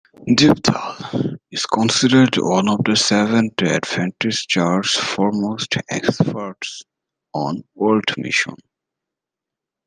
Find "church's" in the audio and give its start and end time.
4.49-4.99